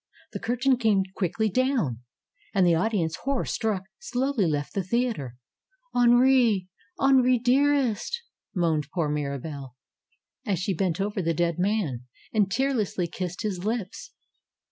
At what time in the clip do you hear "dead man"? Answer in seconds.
11.35-12.05